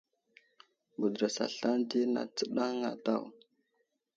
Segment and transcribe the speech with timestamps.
[0.99, 3.23] Mədərəs aslane di nat tsənaŋ a daw.